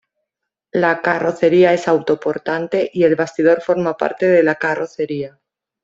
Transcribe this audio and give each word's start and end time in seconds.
La 0.71 1.03
carrocería 1.03 1.73
es 1.73 1.87
autoportante 1.87 2.89
y 2.91 3.03
el 3.03 3.15
bastidor 3.15 3.61
forma 3.61 3.97
parte 3.97 4.25
de 4.25 4.41
la 4.41 4.55
carrocería. 4.55 5.39